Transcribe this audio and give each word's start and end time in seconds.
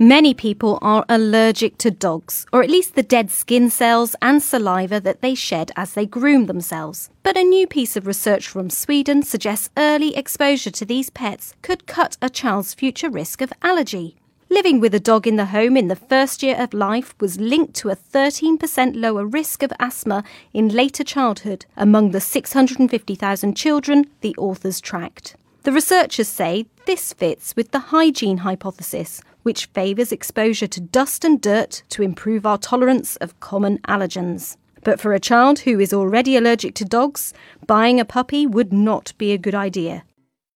Many 0.00 0.32
people 0.32 0.78
are 0.80 1.04
allergic 1.08 1.76
to 1.78 1.90
dogs, 1.90 2.46
or 2.52 2.62
at 2.62 2.70
least 2.70 2.94
the 2.94 3.02
dead 3.02 3.32
skin 3.32 3.68
cells 3.68 4.14
and 4.22 4.40
saliva 4.40 5.00
that 5.00 5.22
they 5.22 5.34
shed 5.34 5.72
as 5.74 5.94
they 5.94 6.06
groom 6.06 6.46
themselves. 6.46 7.10
But 7.24 7.36
a 7.36 7.42
new 7.42 7.66
piece 7.66 7.96
of 7.96 8.06
research 8.06 8.46
from 8.46 8.70
Sweden 8.70 9.24
suggests 9.24 9.70
early 9.76 10.16
exposure 10.16 10.70
to 10.70 10.84
these 10.84 11.10
pets 11.10 11.52
could 11.62 11.88
cut 11.88 12.16
a 12.22 12.30
child's 12.30 12.74
future 12.74 13.10
risk 13.10 13.40
of 13.40 13.52
allergy. 13.60 14.14
Living 14.48 14.78
with 14.78 14.94
a 14.94 15.00
dog 15.00 15.26
in 15.26 15.34
the 15.34 15.46
home 15.46 15.76
in 15.76 15.88
the 15.88 15.96
first 15.96 16.44
year 16.44 16.54
of 16.56 16.72
life 16.72 17.12
was 17.18 17.40
linked 17.40 17.74
to 17.74 17.90
a 17.90 17.96
13% 17.96 18.94
lower 18.94 19.26
risk 19.26 19.64
of 19.64 19.72
asthma 19.80 20.22
in 20.54 20.68
later 20.68 21.02
childhood 21.02 21.66
among 21.76 22.12
the 22.12 22.20
650,000 22.20 23.56
children 23.56 24.06
the 24.20 24.36
authors 24.36 24.80
tracked. 24.80 25.34
The 25.68 25.74
researchers 25.74 26.28
say 26.28 26.64
this 26.86 27.12
fits 27.12 27.54
with 27.54 27.72
the 27.72 27.92
hygiene 27.92 28.38
hypothesis, 28.38 29.20
which 29.42 29.66
favours 29.66 30.12
exposure 30.12 30.66
to 30.66 30.80
dust 30.80 31.26
and 31.26 31.38
dirt 31.38 31.82
to 31.90 32.02
improve 32.02 32.46
our 32.46 32.56
tolerance 32.56 33.16
of 33.16 33.38
common 33.40 33.76
allergens. 33.80 34.56
But 34.82 34.98
for 34.98 35.12
a 35.12 35.20
child 35.20 35.58
who 35.58 35.78
is 35.78 35.92
already 35.92 36.38
allergic 36.38 36.74
to 36.76 36.86
dogs, 36.86 37.34
buying 37.66 38.00
a 38.00 38.06
puppy 38.06 38.46
would 38.46 38.72
not 38.72 39.12
be 39.18 39.30
a 39.32 39.36
good 39.36 39.54
idea. 39.54 40.04